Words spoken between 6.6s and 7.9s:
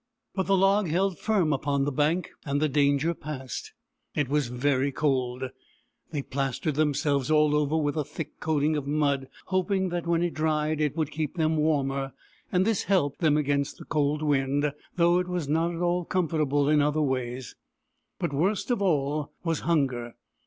themselves all over